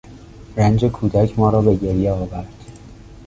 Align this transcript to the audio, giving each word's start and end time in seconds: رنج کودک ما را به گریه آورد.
رنج 0.57 0.85
کودک 0.85 1.39
ما 1.39 1.49
را 1.49 1.61
به 1.61 1.75
گریه 1.75 2.11
آورد. 2.11 2.53